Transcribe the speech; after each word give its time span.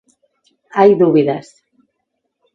Hai 0.77 0.91
dúbidas. 1.01 1.47